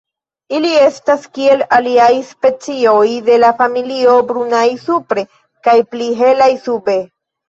[0.59, 5.25] Ili estas kiel aliaj specioj de la familio brunaj supre
[5.69, 6.97] kaj pli helaj sube.